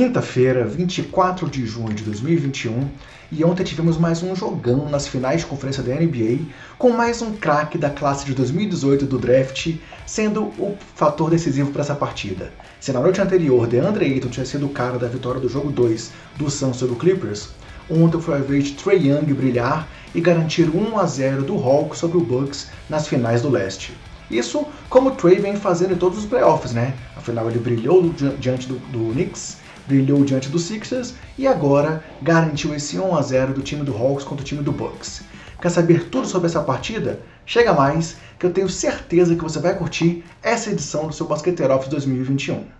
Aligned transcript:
quinta-feira, 0.00 0.64
24 0.64 1.46
de 1.46 1.66
junho 1.66 1.92
de 1.92 2.02
2021, 2.04 2.88
e 3.30 3.44
ontem 3.44 3.64
tivemos 3.64 3.98
mais 3.98 4.22
um 4.22 4.34
jogão 4.34 4.88
nas 4.88 5.06
finais 5.06 5.42
de 5.42 5.46
conferência 5.46 5.82
da 5.82 5.94
NBA, 5.94 6.38
com 6.78 6.88
mais 6.88 7.20
um 7.20 7.34
craque 7.34 7.76
da 7.76 7.90
classe 7.90 8.24
de 8.24 8.32
2018 8.32 9.04
do 9.04 9.18
draft 9.18 9.74
sendo 10.06 10.44
o 10.58 10.74
fator 10.94 11.28
decisivo 11.28 11.70
para 11.70 11.82
essa 11.82 11.94
partida. 11.94 12.50
Se 12.80 12.94
na 12.94 13.00
noite 13.00 13.20
anterior 13.20 13.66
DeAndre 13.66 14.06
Ayton 14.06 14.30
tinha 14.30 14.46
sido 14.46 14.64
o 14.64 14.70
cara 14.70 14.98
da 14.98 15.06
vitória 15.06 15.38
do 15.38 15.50
jogo 15.50 15.70
2 15.70 16.12
do 16.38 16.48
Suns 16.48 16.78
sobre 16.78 16.94
o 16.94 16.98
Clippers, 16.98 17.50
ontem 17.90 18.18
foi 18.22 18.36
a 18.36 18.38
vez 18.38 18.68
de 18.68 18.72
Trey 18.82 19.06
Young 19.06 19.34
brilhar 19.34 19.86
e 20.14 20.20
garantir 20.22 20.74
1 20.74 20.98
a 20.98 21.04
0 21.04 21.42
do 21.42 21.56
Hawks 21.56 21.98
sobre 21.98 22.16
o 22.16 22.22
Bucks 22.22 22.68
nas 22.88 23.06
finais 23.06 23.42
do 23.42 23.50
leste. 23.50 23.92
Isso 24.30 24.64
como 24.88 25.10
o 25.10 25.14
Trey 25.14 25.40
vem 25.40 25.56
fazendo 25.56 25.92
em 25.92 25.98
todos 25.98 26.20
os 26.20 26.24
playoffs, 26.24 26.72
né? 26.72 26.94
Afinal, 27.16 27.50
ele 27.50 27.58
brilhou 27.58 28.10
diante 28.38 28.66
do, 28.66 28.76
do 28.76 29.12
Knicks, 29.12 29.59
brilhou 29.90 30.24
diante 30.24 30.48
do 30.48 30.58
Sixers 30.58 31.14
e 31.36 31.48
agora 31.48 32.04
garantiu 32.22 32.72
esse 32.72 32.96
1 32.96 33.16
a 33.16 33.22
0 33.22 33.54
do 33.54 33.60
time 33.60 33.82
do 33.82 33.92
Hawks 33.92 34.24
contra 34.24 34.42
o 34.42 34.46
time 34.46 34.62
do 34.62 34.70
Bucks. 34.70 35.22
Quer 35.60 35.68
saber 35.68 36.04
tudo 36.04 36.28
sobre 36.28 36.46
essa 36.46 36.62
partida? 36.62 37.20
Chega 37.44 37.74
mais, 37.74 38.16
que 38.38 38.46
eu 38.46 38.52
tenho 38.52 38.68
certeza 38.68 39.34
que 39.34 39.42
você 39.42 39.58
vai 39.58 39.76
curtir 39.76 40.24
essa 40.42 40.70
edição 40.70 41.08
do 41.08 41.12
seu 41.12 41.26
Basqueteiro 41.26 41.74
Office 41.74 41.90
2021. 41.90 42.79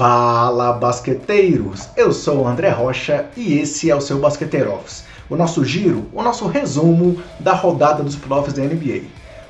Fala 0.00 0.72
basqueteiros! 0.72 1.90
Eu 1.94 2.10
sou 2.10 2.38
o 2.38 2.48
André 2.48 2.70
Rocha 2.70 3.26
e 3.36 3.58
esse 3.58 3.90
é 3.90 3.94
o 3.94 4.00
seu 4.00 4.18
Basqueteiro 4.18 4.72
Office, 4.72 5.04
o 5.28 5.36
nosso 5.36 5.62
giro, 5.62 6.06
o 6.14 6.22
nosso 6.22 6.46
resumo 6.46 7.20
da 7.38 7.52
rodada 7.52 8.02
dos 8.02 8.16
playoffs 8.16 8.54
da 8.54 8.62
NBA. 8.62 9.02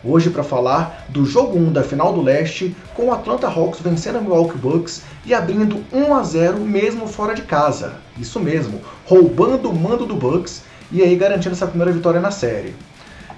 Hoje 0.02 0.28
para 0.28 0.42
falar 0.42 1.06
do 1.08 1.24
jogo 1.24 1.56
1 1.56 1.72
da 1.72 1.84
final 1.84 2.12
do 2.12 2.20
leste, 2.20 2.74
com 2.96 3.04
o 3.04 3.12
Atlanta 3.12 3.46
Hawks 3.46 3.78
vencendo 3.80 4.18
o 4.18 4.22
Milwaukee 4.22 4.58
Bucks 4.58 5.02
e 5.24 5.32
abrindo 5.32 5.84
1 5.92 6.16
a 6.16 6.22
0 6.24 6.58
mesmo 6.58 7.06
fora 7.06 7.32
de 7.32 7.42
casa. 7.42 7.92
Isso 8.18 8.40
mesmo, 8.40 8.80
roubando 9.06 9.70
o 9.70 9.72
mando 9.72 10.04
do 10.04 10.16
Bucks 10.16 10.62
e 10.90 11.00
aí 11.00 11.14
garantindo 11.14 11.54
essa 11.54 11.68
primeira 11.68 11.92
vitória 11.92 12.20
na 12.20 12.32
série. 12.32 12.74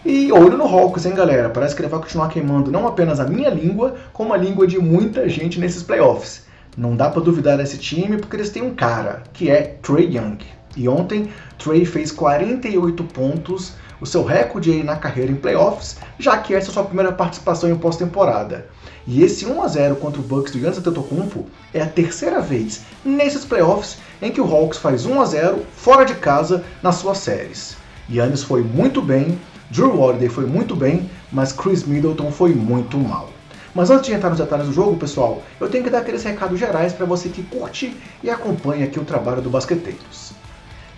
E 0.03 0.33
olho 0.33 0.57
no 0.57 0.65
Hawks, 0.65 1.05
hein, 1.05 1.13
galera? 1.13 1.51
Parece 1.51 1.77
que 1.77 1.83
ele 1.83 1.91
vai 1.91 2.01
continuar 2.01 2.31
queimando 2.31 2.71
não 2.71 2.89
apenas 2.89 3.21
a 3.21 3.27
minha 3.27 3.51
língua, 3.51 3.97
como 4.15 4.33
a 4.33 4.39
língua 4.39 4.67
de 4.67 4.79
muita 4.79 5.29
gente 5.29 5.61
nesses 5.61 5.83
playoffs. 5.83 6.51
Não 6.77 6.97
dá 6.97 7.11
para 7.11 7.21
duvidar 7.21 7.59
desse 7.59 7.77
time 7.77 8.17
porque 8.17 8.35
eles 8.35 8.49
têm 8.49 8.63
um 8.63 8.75
cara, 8.75 9.23
que 9.35 9.51
é 9.51 9.77
Trey 9.83 10.17
Young. 10.17 10.39
E 10.75 10.89
ontem, 10.89 11.29
Trey 11.59 11.85
fez 11.85 12.11
48 12.11 13.05
pontos, 13.05 13.75
o 14.01 14.07
seu 14.07 14.25
recorde 14.25 14.71
aí 14.71 14.83
na 14.83 14.97
carreira 14.97 15.31
em 15.31 15.37
playoffs, 15.37 15.99
já 16.19 16.39
que 16.39 16.55
essa 16.55 16.69
é 16.69 16.71
a 16.71 16.73
sua 16.73 16.85
primeira 16.85 17.13
participação 17.13 17.69
em 17.69 17.77
pós-temporada. 17.77 18.67
E 19.07 19.23
esse 19.23 19.45
1 19.45 19.63
a 19.63 19.69
0 19.69 19.97
contra 19.97 20.19
o 20.19 20.25
Bucks 20.25 20.53
do 20.53 20.61
Giannis 20.61 20.79
Antetokounmpo 20.79 21.45
é 21.75 21.83
a 21.83 21.87
terceira 21.87 22.41
vez 22.41 22.83
nesses 23.05 23.45
playoffs 23.45 23.99
em 24.23 24.31
que 24.31 24.41
o 24.41 24.51
Hawks 24.51 24.79
faz 24.79 25.05
1 25.05 25.21
a 25.21 25.25
0 25.27 25.67
fora 25.77 26.05
de 26.05 26.15
casa 26.15 26.65
nas 26.83 26.95
suas 26.95 27.19
séries. 27.19 27.77
Giannis 28.09 28.43
foi 28.43 28.63
muito 28.63 29.03
bem, 29.03 29.39
Drew 29.71 30.01
Holiday 30.01 30.31
foi 30.31 30.47
muito 30.47 30.75
bem, 30.75 31.11
mas 31.31 31.53
Chris 31.53 31.85
Middleton 31.85 32.31
foi 32.31 32.55
muito 32.55 32.97
mal. 32.97 33.29
Mas 33.75 33.91
antes 33.91 34.07
de 34.07 34.13
entrar 34.13 34.29
nos 34.29 34.39
detalhes 34.39 34.67
do 34.67 34.73
jogo, 34.73 34.97
pessoal, 34.97 35.43
eu 35.59 35.69
tenho 35.69 35.83
que 35.83 35.91
dar 35.91 35.99
aqueles 35.99 36.23
recados 36.23 36.59
gerais 36.59 36.93
para 36.93 37.07
você 37.07 37.31
que 37.31 37.43
curte 37.43 37.97
e 38.23 38.29
acompanha 38.29 38.85
aqui 38.85 39.01
o 39.01 39.05
trabalho 39.05 39.41
do 39.41 39.49
Basqueteiros. 39.49 40.33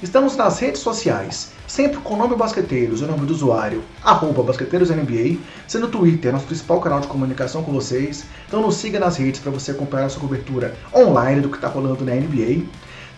Estamos 0.03 0.37
nas 0.37 0.59
redes 0.59 0.81
sociais, 0.81 1.53
sempre 1.69 1.99
com 1.99 2.15
o 2.15 2.17
nome 2.17 2.35
Basqueteiros, 2.35 3.01
o 3.01 3.07
nome 3.07 3.27
do 3.27 3.33
usuário, 3.33 3.83
arroba 4.03 4.43
BasqueteirosNBA, 4.43 5.39
sendo 5.69 5.87
o 5.87 5.91
Twitter 5.91 6.33
nosso 6.33 6.47
principal 6.47 6.81
canal 6.81 7.01
de 7.01 7.07
comunicação 7.07 7.63
com 7.63 7.73
vocês, 7.73 8.25
então 8.47 8.61
nos 8.61 8.75
siga 8.75 8.99
nas 8.99 9.17
redes 9.17 9.41
para 9.41 9.53
você 9.53 9.71
acompanhar 9.71 10.03
nossa 10.03 10.21
cobertura 10.21 10.75
online 10.95 11.41
do 11.41 11.49
que 11.49 11.57
está 11.57 11.69
rolando 11.69 12.05
na 12.05 12.13
NBA. 12.13 12.67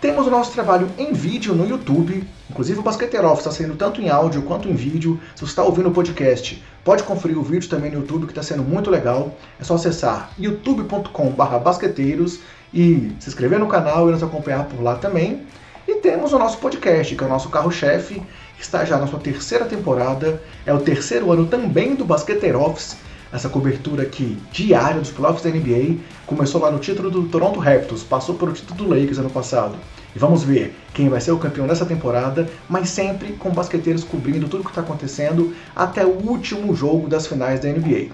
Temos 0.07 0.25
o 0.25 0.31
nosso 0.31 0.53
trabalho 0.53 0.89
em 0.97 1.13
vídeo 1.13 1.53
no 1.53 1.69
YouTube, 1.69 2.25
inclusive 2.49 2.79
o 2.79 2.83
Basqueteiro 2.83 3.27
Office 3.27 3.41
está 3.41 3.51
saindo 3.51 3.75
tanto 3.75 4.01
em 4.01 4.09
áudio 4.09 4.41
quanto 4.43 4.69
em 4.69 4.73
vídeo. 4.73 5.21
Se 5.35 5.41
você 5.41 5.51
está 5.51 5.65
ouvindo 5.65 5.89
o 5.89 5.93
podcast, 5.93 6.63
pode 6.85 7.03
conferir 7.03 7.37
o 7.37 7.43
vídeo 7.43 7.69
também 7.69 7.91
no 7.91 7.99
YouTube, 7.99 8.25
que 8.25 8.31
está 8.31 8.41
sendo 8.41 8.63
muito 8.63 8.89
legal. 8.89 9.37
É 9.59 9.65
só 9.65 9.75
acessar 9.75 10.31
youtube.com.br 10.39 11.59
basqueteiros 11.59 12.39
e 12.73 13.17
se 13.19 13.29
inscrever 13.29 13.59
no 13.59 13.67
canal 13.67 14.09
e 14.09 14.13
nos 14.13 14.23
acompanhar 14.23 14.67
por 14.67 14.81
lá 14.81 14.95
também. 14.95 15.45
E 15.89 15.97
temos 15.97 16.33
o 16.33 16.39
nosso 16.39 16.59
podcast, 16.59 17.17
que 17.17 17.25
é 17.25 17.27
o 17.27 17.29
nosso 17.29 17.49
carro-chefe, 17.49 18.23
que 18.57 18.63
está 18.63 18.85
já 18.85 18.99
na 18.99 19.09
sua 19.09 19.19
terceira 19.19 19.65
temporada, 19.65 20.41
é 20.65 20.73
o 20.73 20.79
terceiro 20.79 21.33
ano 21.33 21.47
também 21.49 21.97
do 21.97 22.05
Basqueteiro 22.05 22.61
Office, 22.61 22.97
essa 23.37 23.51
cobertura 23.51 24.03
aqui 24.03 24.39
diária 24.51 24.99
dos 24.99 25.11
playoffs 25.11 25.43
da 25.43 25.51
NBA. 25.51 25.99
Começou 26.27 26.59
lá 26.59 26.71
no 26.71 26.79
título 26.79 27.11
do 27.11 27.25
Toronto 27.25 27.61
Raptors, 27.61 28.03
passou 28.03 28.35
pelo 28.35 28.53
título 28.53 28.79
do 28.79 28.89
Lakers 28.89 29.19
ano 29.19 29.29
passado. 29.29 29.77
E 30.15 30.19
vamos 30.19 30.43
ver 30.43 30.75
quem 30.95 31.11
vai 31.11 31.21
ser 31.21 31.33
o 31.33 31.39
campeão 31.39 31.67
dessa 31.67 31.85
temporada, 31.85 32.49
mas 32.67 32.89
sempre 32.89 33.35
com 33.35 33.51
basqueteiros 33.51 34.03
cobrindo 34.03 34.49
tudo 34.49 34.63
o 34.63 34.65
que 34.65 34.71
está 34.71 34.81
acontecendo 34.81 35.55
até 35.75 36.05
o 36.05 36.17
último 36.27 36.75
jogo 36.75 37.09
das 37.09 37.27
finais 37.27 37.61
da 37.61 37.69
NBA. 37.69 38.09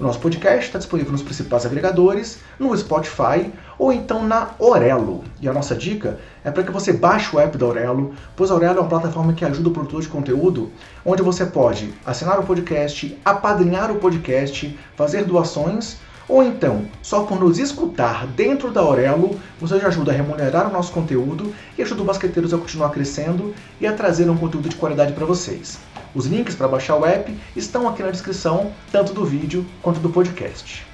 O 0.00 0.02
nosso 0.02 0.18
podcast 0.18 0.64
está 0.64 0.78
disponível 0.78 1.12
nos 1.12 1.22
principais 1.22 1.66
agregadores, 1.66 2.38
no 2.58 2.74
Spotify 2.74 3.52
ou 3.82 3.92
então 3.92 4.24
na 4.24 4.50
Orelo. 4.60 5.24
E 5.40 5.48
a 5.48 5.52
nossa 5.52 5.74
dica 5.74 6.20
é 6.44 6.52
para 6.52 6.62
que 6.62 6.70
você 6.70 6.92
baixe 6.92 7.34
o 7.34 7.40
app 7.40 7.58
da 7.58 7.66
Orelo, 7.66 8.14
pois 8.36 8.48
a 8.48 8.54
Orelo 8.54 8.78
é 8.78 8.80
uma 8.80 8.88
plataforma 8.88 9.32
que 9.32 9.44
ajuda 9.44 9.70
o 9.70 9.72
produtor 9.72 10.00
de 10.00 10.06
conteúdo, 10.06 10.70
onde 11.04 11.20
você 11.20 11.44
pode 11.44 11.92
assinar 12.06 12.38
o 12.38 12.44
podcast, 12.44 13.18
apadrinhar 13.24 13.90
o 13.90 13.96
podcast, 13.96 14.78
fazer 14.94 15.24
doações 15.24 15.96
ou 16.28 16.44
então, 16.44 16.84
só 17.02 17.24
por 17.24 17.40
nos 17.40 17.58
escutar 17.58 18.24
dentro 18.28 18.70
da 18.70 18.80
Aurelo, 18.80 19.36
você 19.60 19.80
já 19.80 19.88
ajuda 19.88 20.12
a 20.12 20.14
remunerar 20.14 20.70
o 20.70 20.72
nosso 20.72 20.92
conteúdo 20.92 21.52
e 21.76 21.82
ajuda 21.82 22.02
o 22.02 22.04
Basqueteiros 22.04 22.54
a 22.54 22.58
continuar 22.58 22.90
crescendo 22.90 23.52
e 23.80 23.86
a 23.88 23.92
trazer 23.92 24.30
um 24.30 24.36
conteúdo 24.36 24.68
de 24.68 24.76
qualidade 24.76 25.12
para 25.12 25.26
vocês. 25.26 25.80
Os 26.14 26.26
links 26.26 26.54
para 26.54 26.68
baixar 26.68 26.94
o 26.94 27.04
app 27.04 27.36
estão 27.56 27.88
aqui 27.88 28.00
na 28.00 28.12
descrição, 28.12 28.70
tanto 28.92 29.12
do 29.12 29.24
vídeo 29.24 29.66
quanto 29.82 29.98
do 29.98 30.08
podcast. 30.08 30.91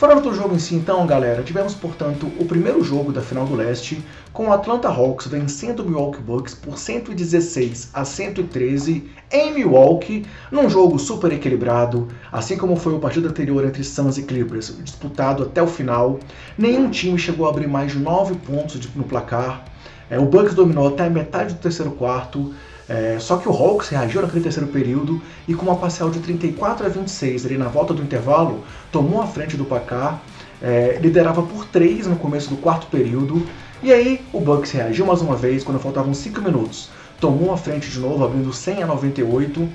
Falando 0.00 0.22
do 0.22 0.34
jogo 0.34 0.54
em 0.54 0.58
si, 0.58 0.74
então, 0.74 1.06
galera, 1.06 1.42
tivemos, 1.42 1.74
portanto, 1.74 2.32
o 2.38 2.46
primeiro 2.46 2.82
jogo 2.82 3.12
da 3.12 3.20
final 3.20 3.44
do 3.44 3.54
leste, 3.54 4.02
com 4.32 4.48
o 4.48 4.52
Atlanta 4.54 4.88
Hawks 4.88 5.26
vencendo 5.26 5.80
o 5.80 5.84
Milwaukee 5.84 6.22
Bucks 6.22 6.54
por 6.54 6.78
116 6.78 7.90
a 7.92 8.02
113 8.02 9.10
em 9.30 9.52
Milwaukee, 9.52 10.24
num 10.50 10.70
jogo 10.70 10.98
super 10.98 11.30
equilibrado, 11.30 12.08
assim 12.32 12.56
como 12.56 12.76
foi 12.76 12.94
o 12.94 12.98
partido 12.98 13.28
anterior 13.28 13.62
entre 13.62 13.84
Suns 13.84 14.16
e 14.16 14.22
Clippers, 14.22 14.74
disputado 14.82 15.42
até 15.42 15.62
o 15.62 15.66
final. 15.66 16.18
Nenhum 16.56 16.88
time 16.88 17.18
chegou 17.18 17.46
a 17.46 17.50
abrir 17.50 17.68
mais 17.68 17.92
de 17.92 17.98
9 17.98 18.36
pontos 18.36 18.80
no 18.96 19.04
placar. 19.04 19.66
É, 20.08 20.18
o 20.18 20.24
Bucks 20.24 20.54
dominou 20.54 20.88
até 20.88 21.04
a 21.04 21.10
metade 21.10 21.52
do 21.52 21.60
terceiro 21.60 21.90
quarto, 21.90 22.54
é, 22.90 23.20
só 23.20 23.36
que 23.36 23.48
o 23.48 23.52
Hawks 23.52 23.88
reagiu 23.88 24.20
naquele 24.20 24.42
terceiro 24.42 24.68
período 24.68 25.22
e 25.46 25.54
com 25.54 25.66
uma 25.66 25.76
parcial 25.76 26.10
de 26.10 26.18
34 26.18 26.84
a 26.84 26.88
26 26.88 27.46
ali 27.46 27.56
na 27.56 27.68
volta 27.68 27.94
do 27.94 28.02
intervalo, 28.02 28.64
tomou 28.90 29.22
a 29.22 29.28
frente 29.28 29.56
do 29.56 29.64
placar, 29.64 30.20
é, 30.60 30.98
liderava 31.00 31.40
por 31.40 31.66
3 31.66 32.08
no 32.08 32.16
começo 32.16 32.50
do 32.50 32.56
quarto 32.56 32.88
período, 32.88 33.46
e 33.80 33.92
aí 33.92 34.20
o 34.32 34.40
Bucks 34.40 34.72
reagiu 34.72 35.06
mais 35.06 35.22
uma 35.22 35.36
vez 35.36 35.62
quando 35.62 35.78
faltavam 35.78 36.12
5 36.12 36.40
minutos, 36.40 36.90
tomou 37.20 37.52
a 37.52 37.56
frente 37.56 37.88
de 37.88 38.00
novo, 38.00 38.24
abrindo 38.24 38.52
100 38.52 38.82
a 38.82 38.86
98, 38.88 39.68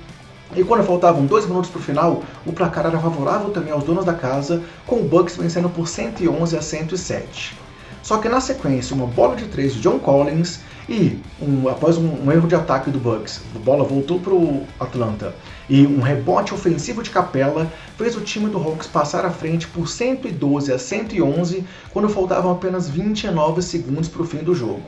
e 0.53 0.61
quando 0.65 0.83
faltavam 0.83 1.25
2 1.25 1.45
minutos 1.45 1.69
para 1.69 1.79
o 1.79 1.83
final, 1.83 2.21
o 2.45 2.51
placar 2.51 2.85
era 2.85 2.99
favorável 2.99 3.49
também 3.51 3.71
aos 3.71 3.85
donos 3.85 4.03
da 4.03 4.13
casa, 4.13 4.61
com 4.85 4.97
o 4.97 5.03
Bucks 5.05 5.37
vencendo 5.37 5.69
por 5.69 5.87
111 5.87 6.57
a 6.57 6.61
107. 6.61 7.64
Só 8.05 8.19
que 8.19 8.29
na 8.29 8.39
sequência, 8.39 8.95
uma 8.95 9.07
bola 9.07 9.35
de 9.35 9.45
3 9.45 9.73
de 9.73 9.81
John 9.81 9.97
Collins 9.97 10.59
e 10.87 11.19
um, 11.41 11.67
após 11.67 11.97
um, 11.97 12.07
um, 12.23 12.31
erro 12.31 12.47
de 12.47 12.53
ataque 12.53 12.91
do 12.91 12.99
Bucks, 12.99 13.41
a 13.55 13.57
bola 13.57 13.83
voltou 13.83 14.19
para 14.19 14.31
o 14.31 14.63
Atlanta 14.79 15.33
e 15.67 15.87
um 15.87 16.01
rebote 16.01 16.53
ofensivo 16.53 17.01
de 17.01 17.09
Capela 17.09 17.67
fez 17.97 18.15
o 18.15 18.21
time 18.21 18.47
do 18.47 18.59
Hawks 18.59 18.85
passar 18.85 19.25
à 19.25 19.31
frente 19.31 19.67
por 19.67 19.89
112 19.89 20.71
a 20.71 20.77
111 20.77 21.65
quando 21.91 22.07
faltavam 22.07 22.51
apenas 22.51 22.87
29 22.87 23.63
segundos 23.63 24.07
para 24.07 24.21
o 24.21 24.27
fim 24.27 24.43
do 24.43 24.53
jogo. 24.53 24.83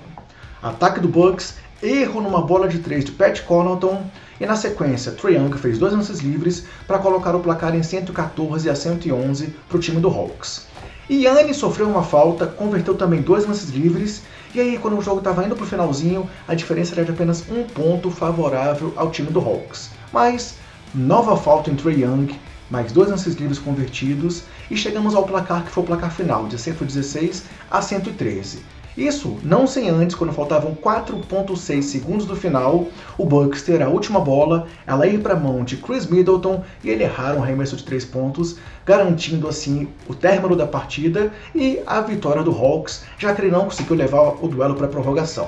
Ataque 0.61 0.99
do 0.99 1.07
Bucks, 1.07 1.55
erro 1.81 2.21
numa 2.21 2.43
bola 2.43 2.67
de 2.67 2.77
3 2.77 3.03
de 3.03 3.13
Pat 3.13 3.41
Connaughton 3.41 4.05
e 4.39 4.45
na 4.45 4.55
sequência 4.55 5.11
Trae 5.11 5.37
Young 5.37 5.57
fez 5.57 5.79
dois 5.79 5.91
lances 5.91 6.19
livres 6.19 6.65
para 6.85 6.99
colocar 6.99 7.35
o 7.35 7.39
placar 7.39 7.75
em 7.75 7.81
114 7.81 8.69
a 8.69 8.75
111 8.75 9.55
para 9.67 9.77
o 9.77 9.79
time 9.79 9.99
do 9.99 10.07
Hawks. 10.07 10.67
Yanni 11.09 11.53
sofreu 11.53 11.87
uma 11.87 12.03
falta, 12.03 12.45
converteu 12.45 12.93
também 12.93 13.21
dois 13.21 13.45
lances 13.45 13.69
livres 13.69 14.23
e 14.53 14.59
aí, 14.59 14.77
quando 14.77 14.97
o 14.97 15.01
jogo 15.01 15.19
estava 15.19 15.45
indo 15.45 15.55
para 15.55 15.63
o 15.63 15.67
finalzinho, 15.67 16.29
a 16.47 16.55
diferença 16.55 16.95
era 16.95 17.05
de 17.05 17.11
apenas 17.11 17.45
um 17.49 17.63
ponto 17.63 18.09
favorável 18.09 18.91
ao 18.95 19.11
time 19.11 19.29
do 19.29 19.39
Hawks. 19.39 19.91
mas 20.11 20.55
nova 20.93 21.37
falta 21.37 21.69
em 21.69 21.75
Trey 21.75 22.03
Young, 22.03 22.35
mais 22.69 22.91
dois 22.91 23.09
lances 23.09 23.35
livres 23.35 23.59
convertidos 23.59 24.43
e 24.69 24.75
chegamos 24.75 25.15
ao 25.15 25.23
placar 25.23 25.63
que 25.63 25.71
foi 25.71 25.83
o 25.83 25.87
placar 25.87 26.11
final, 26.11 26.47
de 26.47 26.57
116 26.57 27.43
a 27.71 27.81
113. 27.81 28.63
Isso 28.97 29.37
não 29.43 29.67
sem 29.67 29.89
antes, 29.89 30.15
quando 30.15 30.33
faltavam 30.33 30.73
4.6 30.73 31.83
segundos 31.83 32.25
do 32.25 32.35
final, 32.35 32.87
o 33.15 33.25
Bucks 33.25 33.61
ter 33.61 33.83
a 33.83 33.89
última 33.89 34.19
bola, 34.19 34.65
ela 34.87 35.05
ir 35.05 35.21
para 35.21 35.35
a 35.35 35.39
mão 35.39 35.63
de 35.63 35.77
Chris 35.77 36.07
Middleton 36.07 36.63
e 36.83 36.89
ele 36.89 37.03
errar 37.03 37.35
um 37.35 37.43
arremesso 37.43 37.75
de 37.75 37.83
3 37.83 38.05
pontos, 38.05 38.57
garantindo 38.83 39.47
assim 39.47 39.87
o 40.07 40.15
término 40.15 40.55
da 40.55 40.65
partida 40.65 41.31
e 41.53 41.79
a 41.85 42.01
vitória 42.01 42.41
do 42.41 42.49
Hawks, 42.49 43.03
já 43.19 43.35
que 43.35 43.41
ele 43.41 43.51
não 43.51 43.65
conseguiu 43.65 43.95
levar 43.95 44.43
o 44.43 44.47
duelo 44.47 44.73
para 44.73 44.87
a 44.87 44.89
prorrogação. 44.89 45.47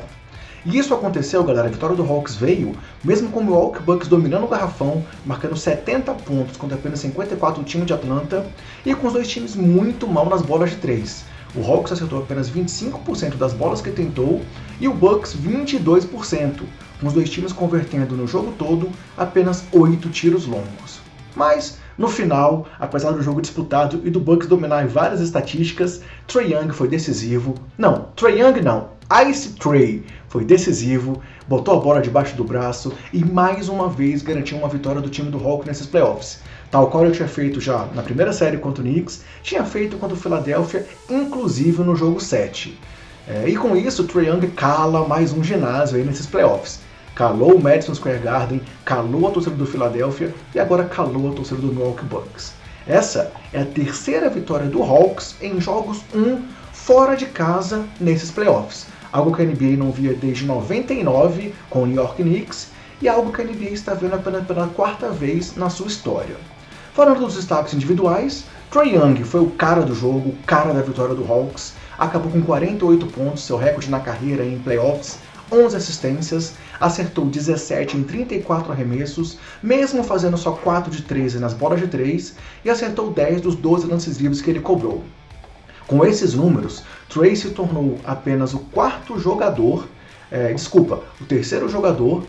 E 0.64 0.78
isso 0.78 0.94
aconteceu, 0.94 1.44
galera, 1.44 1.70
a 1.70 1.72
vitória 1.72 1.96
do 1.96 2.04
Hawks 2.04 2.36
veio, 2.36 2.76
mesmo 3.04 3.30
com 3.30 3.40
o 3.40 3.44
Milwaukee 3.44 3.82
Bucks 3.82 4.08
dominando 4.08 4.44
o 4.44 4.48
garrafão, 4.48 5.04
marcando 5.26 5.58
70 5.58 6.14
pontos 6.14 6.56
contra 6.56 6.78
apenas 6.78 7.00
54 7.00 7.64
do 7.64 7.66
time 7.66 7.84
de 7.84 7.94
Atlanta, 7.94 8.46
e 8.86 8.94
com 8.94 9.08
os 9.08 9.14
dois 9.14 9.28
times 9.28 9.56
muito 9.56 10.06
mal 10.08 10.30
nas 10.30 10.44
bolas 10.44 10.70
de 10.70 10.76
3. 10.76 11.39
O 11.56 11.64
Hawks 11.64 11.92
acertou 11.92 12.20
apenas 12.20 12.50
25% 12.50 13.36
das 13.36 13.54
bolas 13.54 13.82
que 13.82 13.90
tentou 13.90 14.42
e 14.80 14.88
o 14.88 14.94
Bucks 14.94 15.36
22%, 15.36 16.62
com 17.00 17.08
os 17.08 17.14
dois 17.14 17.30
times 17.30 17.52
convertendo 17.52 18.16
no 18.16 18.28
jogo 18.28 18.54
todo 18.58 18.90
apenas 19.18 19.64
8 19.72 20.10
tiros 20.10 20.46
longos. 20.46 21.00
Mas, 21.36 21.80
no 21.98 22.08
final, 22.08 22.68
apesar 22.80 23.12
do 23.12 23.24
jogo 23.24 23.42
disputado 23.42 24.02
e 24.04 24.12
do 24.12 24.20
Bucks 24.20 24.48
dominar 24.48 24.84
em 24.84 24.88
várias 24.88 25.22
estatísticas, 25.22 26.02
Trey 26.28 26.54
Young 26.54 26.70
foi 26.72 26.88
decisivo. 26.88 27.56
Não, 27.78 28.10
Trey 28.16 28.42
Young 28.42 28.62
não, 28.62 28.90
Ice 29.28 29.54
Trey 29.54 30.06
foi 30.28 30.46
decisivo, 30.46 31.20
botou 31.48 31.80
a 31.80 31.82
bola 31.82 32.00
debaixo 32.00 32.36
do 32.36 32.44
braço 32.44 32.94
e 33.12 33.26
mais 33.26 33.68
uma 33.68 33.90
vez 33.90 34.22
garantiu 34.22 34.56
uma 34.60 34.70
vitória 34.70 35.02
do 35.02 35.10
time 35.10 35.32
do 35.32 35.44
Hawks 35.44 35.66
nesses 35.66 35.88
playoffs 35.88 36.42
tal 36.72 36.90
qual 36.90 37.06
ele 37.06 37.16
tinha 37.16 37.28
feito 37.28 37.60
já 37.60 37.88
na 37.94 38.04
primeira 38.04 38.32
série 38.32 38.58
contra 38.58 38.84
o 38.84 38.86
Knicks, 38.86 39.24
tinha 39.42 39.64
feito 39.64 39.98
contra 39.98 40.16
o 40.16 40.20
Philadelphia, 40.20 40.86
inclusive 41.10 41.82
no 41.84 41.96
jogo 41.96 42.20
7. 42.20 42.78
É, 43.28 43.48
e 43.48 43.56
com 43.56 43.76
isso, 43.76 44.04
o 44.04 44.08
Trae 44.08 44.28
Young 44.28 44.48
cala 44.56 45.08
mais 45.08 45.32
um 45.32 45.44
ginásio 45.44 45.98
aí 45.98 46.04
nesses 46.04 46.26
playoffs. 46.26 46.80
Calou 47.16 47.56
o 47.56 47.62
Madison 47.62 47.94
Square 47.94 48.20
Garden, 48.20 48.62
calou 48.86 49.28
a 49.28 49.32
torcida 49.32 49.56
do 49.56 49.66
Philadelphia 49.66 50.34
e 50.56 50.60
agora 50.60 50.86
calou 50.86 51.32
a 51.32 51.36
torcida 51.36 51.62
do 51.62 51.68
Milwaukee 51.68 52.06
Bucks. 52.06 52.54
Essa 52.88 53.32
é 53.54 53.62
a 53.62 53.66
terceira 53.66 54.30
vitória 54.30 54.68
do 54.68 54.82
Hawks 54.82 55.36
em 55.42 55.60
jogos 55.60 56.04
1 56.16 56.42
fora 56.72 57.16
de 57.16 57.28
casa 57.28 57.86
nesses 58.00 58.32
playoffs. 58.32 58.88
Algo 59.12 59.36
que 59.36 59.42
a 59.42 59.46
NBA 59.46 59.78
não 59.78 59.92
via 59.92 60.14
desde 60.14 60.46
99 60.46 61.54
com 61.70 61.84
o 61.84 61.86
New 61.86 61.98
York 61.98 62.24
Knicks 62.24 62.70
e 63.02 63.08
algo 63.08 63.32
que 63.32 63.42
a 63.42 63.46
NBA 63.46 63.70
está 63.70 63.94
vendo 63.94 64.16
apenas 64.16 64.46
pela 64.46 64.68
quarta 64.68 65.10
vez 65.10 65.56
na 65.56 65.70
sua 65.70 65.88
história. 65.88 66.36
Falando 67.00 67.22
dos 67.22 67.36
destaques 67.36 67.74
individuais, 67.74 68.44
Troy 68.70 68.94
Young 68.94 69.24
foi 69.24 69.40
o 69.40 69.52
cara 69.52 69.84
do 69.84 69.96
jogo, 69.96 70.32
o 70.32 70.44
cara 70.46 70.74
da 70.74 70.82
vitória 70.82 71.16
do 71.16 71.24
Hawks, 71.32 71.72
acabou 71.98 72.30
com 72.30 72.42
48 72.42 73.06
pontos, 73.06 73.46
seu 73.46 73.56
recorde 73.56 73.90
na 73.90 74.02
carreira 74.02 74.44
em 74.44 74.60
playoffs, 74.60 75.18
11 75.50 75.78
assistências, 75.78 76.56
acertou 76.78 77.26
17 77.28 77.96
em 77.96 78.04
34 78.04 78.74
arremessos, 78.74 79.38
mesmo 79.64 80.04
fazendo 80.04 80.38
só 80.38 80.52
4 80.52 80.92
de 80.92 81.04
13 81.04 81.40
nas 81.40 81.54
bolas 81.54 81.80
de 81.80 81.88
3, 81.88 82.36
e 82.66 82.70
acertou 82.70 83.14
10 83.14 83.40
dos 83.44 83.56
12 83.56 83.88
lances 83.88 84.18
livres 84.18 84.42
que 84.42 84.50
ele 84.50 84.60
cobrou. 84.60 85.02
Com 85.88 86.06
esses 86.06 86.34
números, 86.34 86.84
Trey 87.08 87.34
se 87.34 87.52
tornou 87.52 87.98
apenas 88.04 88.54
o 88.54 88.60
quarto 88.60 89.18
jogador, 89.18 89.88
é, 90.30 90.52
desculpa, 90.52 91.02
o 91.22 91.24
terceiro 91.24 91.70
jogador 91.70 92.26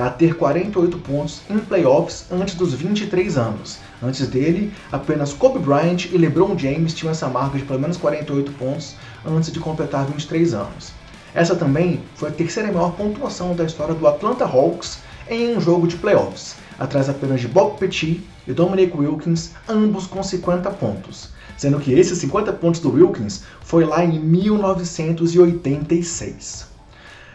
a 0.00 0.10
ter 0.10 0.36
48 0.36 0.98
pontos 0.98 1.40
em 1.48 1.58
playoffs 1.58 2.26
antes 2.30 2.54
dos 2.54 2.74
23 2.74 3.38
anos. 3.38 3.78
Antes 4.02 4.26
dele, 4.26 4.72
apenas 4.90 5.32
Kobe 5.32 5.60
Bryant 5.60 6.06
e 6.12 6.18
LeBron 6.18 6.58
James 6.58 6.92
tinham 6.92 7.12
essa 7.12 7.28
marca 7.28 7.56
de 7.56 7.64
pelo 7.64 7.80
menos 7.80 7.96
48 7.96 8.52
pontos 8.52 8.96
antes 9.24 9.52
de 9.52 9.60
completar 9.60 10.04
23 10.04 10.54
anos. 10.54 10.92
Essa 11.34 11.54
também 11.54 12.00
foi 12.14 12.28
a 12.28 12.32
terceira 12.32 12.70
maior 12.72 12.92
pontuação 12.92 13.54
da 13.54 13.64
história 13.64 13.94
do 13.94 14.06
Atlanta 14.06 14.44
Hawks 14.44 14.98
em 15.28 15.56
um 15.56 15.60
jogo 15.60 15.88
de 15.88 15.96
playoffs, 15.96 16.56
atrás 16.78 17.08
apenas 17.08 17.40
de 17.40 17.48
Bob 17.48 17.78
Petit 17.78 18.22
e 18.46 18.52
Dominic 18.52 18.94
Wilkins, 18.96 19.50
ambos 19.68 20.06
com 20.06 20.22
50 20.22 20.70
pontos, 20.72 21.30
sendo 21.56 21.80
que 21.80 21.92
esses 21.92 22.18
50 22.18 22.52
pontos 22.52 22.80
do 22.80 22.92
Wilkins 22.92 23.42
foi 23.62 23.84
lá 23.84 24.04
em 24.04 24.20
1986. 24.20 26.73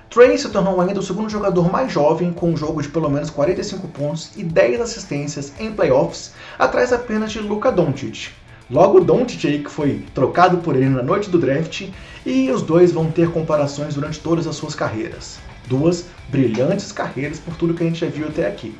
Trey 0.09 0.35
se 0.39 0.49
tornou 0.49 0.81
ainda 0.81 0.99
o 0.99 1.03
segundo 1.03 1.29
jogador 1.29 1.71
mais 1.71 1.91
jovem 1.91 2.33
com 2.33 2.49
um 2.49 2.57
jogo 2.57 2.81
de 2.81 2.89
pelo 2.89 3.11
menos 3.11 3.29
45 3.29 3.87
pontos 3.89 4.31
e 4.35 4.43
10 4.43 4.81
assistências 4.81 5.53
em 5.59 5.71
playoffs, 5.71 6.33
atrás 6.57 6.91
apenas 6.91 7.31
de 7.31 7.39
Luka 7.39 7.71
Doncic. 7.71 8.31
Logo, 8.71 9.01
Doncic 9.01 9.45
aí 9.45 9.63
que 9.63 9.69
foi 9.69 10.03
trocado 10.15 10.57
por 10.57 10.75
ele 10.75 10.89
na 10.89 11.03
noite 11.03 11.29
do 11.29 11.37
draft 11.37 11.89
e 12.25 12.49
os 12.49 12.63
dois 12.63 12.91
vão 12.91 13.11
ter 13.11 13.29
comparações 13.29 13.93
durante 13.93 14.19
todas 14.19 14.47
as 14.47 14.55
suas 14.55 14.73
carreiras. 14.73 15.37
Duas 15.67 16.05
brilhantes 16.27 16.91
carreiras 16.91 17.37
por 17.37 17.55
tudo 17.55 17.75
que 17.75 17.83
a 17.83 17.85
gente 17.85 17.99
já 17.99 18.07
viu 18.07 18.27
até 18.27 18.47
aqui. 18.47 18.75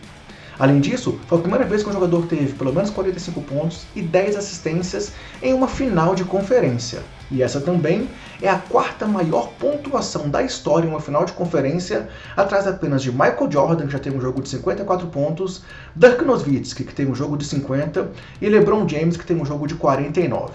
Além 0.59 0.81
disso, 0.81 1.17
foi 1.25 1.37
a 1.37 1.41
primeira 1.41 1.63
vez 1.63 1.83
que 1.83 1.89
um 1.89 1.93
jogador 1.93 2.27
teve 2.27 2.51
pelo 2.51 2.73
menos 2.73 2.89
45 2.89 3.41
pontos 3.43 3.87
e 3.95 4.01
10 4.01 4.35
assistências 4.35 5.13
em 5.41 5.53
uma 5.53 5.69
final 5.69 6.13
de 6.13 6.25
conferência. 6.25 6.99
E 7.31 7.41
essa 7.41 7.61
também 7.61 8.09
é 8.41 8.49
a 8.49 8.57
quarta 8.57 9.05
maior 9.07 9.51
pontuação 9.57 10.29
da 10.29 10.43
história 10.43 10.85
em 10.85 10.89
uma 10.89 10.99
final 10.99 11.23
de 11.23 11.31
conferência, 11.31 12.09
atrás 12.35 12.67
apenas 12.67 13.01
de 13.01 13.09
Michael 13.09 13.49
Jordan, 13.49 13.85
que 13.85 13.93
já 13.93 13.99
teve 13.99 14.17
um 14.17 14.21
jogo 14.21 14.41
de 14.41 14.49
54 14.49 15.07
pontos, 15.07 15.63
Dirk 15.95 16.25
Nowitzki, 16.25 16.83
que 16.83 16.93
tem 16.93 17.07
um 17.07 17.15
jogo 17.15 17.37
de 17.37 17.45
50, 17.45 18.11
e 18.41 18.49
LeBron 18.49 18.85
James, 18.85 19.15
que 19.15 19.25
tem 19.25 19.39
um 19.39 19.45
jogo 19.45 19.65
de 19.65 19.75
49. 19.75 20.51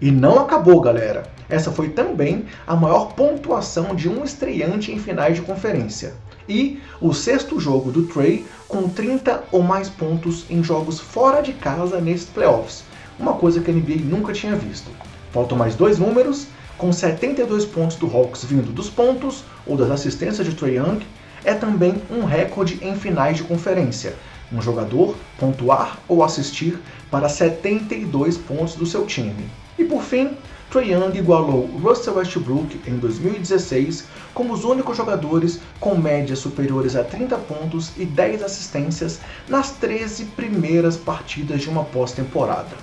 E 0.00 0.12
não 0.12 0.38
acabou, 0.38 0.80
galera. 0.80 1.24
Essa 1.48 1.72
foi 1.72 1.88
também 1.88 2.44
a 2.66 2.76
maior 2.76 3.14
pontuação 3.14 3.96
de 3.96 4.08
um 4.08 4.22
estreante 4.22 4.92
em 4.92 4.98
finais 4.98 5.34
de 5.34 5.42
conferência. 5.42 6.14
E 6.48 6.80
o 7.00 7.12
sexto 7.12 7.60
jogo 7.60 7.90
do 7.90 8.04
Trey 8.04 8.44
com 8.68 8.88
30 8.88 9.44
ou 9.52 9.62
mais 9.62 9.88
pontos 9.88 10.44
em 10.48 10.62
jogos 10.62 10.98
fora 10.98 11.40
de 11.40 11.52
casa 11.52 12.00
nesses 12.00 12.28
playoffs. 12.28 12.84
Uma 13.18 13.34
coisa 13.34 13.60
que 13.60 13.70
a 13.70 13.74
NBA 13.74 14.04
nunca 14.04 14.32
tinha 14.32 14.56
visto. 14.56 14.90
Faltam 15.32 15.56
mais 15.56 15.74
dois 15.74 15.98
números, 15.98 16.46
com 16.78 16.92
72 16.92 17.66
pontos 17.66 17.96
do 17.96 18.06
Hawks 18.06 18.44
vindo 18.44 18.72
dos 18.72 18.88
pontos 18.88 19.44
ou 19.66 19.76
das 19.76 19.90
assistências 19.90 20.46
de 20.46 20.54
Trey 20.54 20.76
Young, 20.76 21.00
é 21.44 21.54
também 21.54 22.00
um 22.10 22.24
recorde 22.24 22.78
em 22.82 22.94
finais 22.96 23.36
de 23.36 23.42
conferência. 23.42 24.14
Um 24.52 24.60
jogador 24.60 25.16
pontuar 25.38 25.98
ou 26.08 26.24
assistir 26.24 26.78
para 27.10 27.28
72 27.28 28.36
pontos 28.36 28.74
do 28.74 28.86
seu 28.86 29.06
time. 29.06 29.48
E 29.78 29.84
por 29.84 30.02
fim, 30.02 30.36
Trae 30.70 30.92
Young 30.92 31.18
igualou 31.18 31.66
Russell 31.82 32.14
Westbrook 32.14 32.80
em 32.86 32.96
2016 32.96 34.04
como 34.32 34.52
os 34.54 34.62
únicos 34.62 34.96
jogadores 34.96 35.58
com 35.80 35.96
médias 35.96 36.38
superiores 36.38 36.94
a 36.94 37.02
30 37.02 37.36
pontos 37.38 37.90
e 37.96 38.04
10 38.04 38.44
assistências 38.44 39.18
nas 39.48 39.72
13 39.72 40.26
primeiras 40.26 40.96
partidas 40.96 41.60
de 41.62 41.68
uma 41.68 41.82
pós-temporada. 41.82 42.76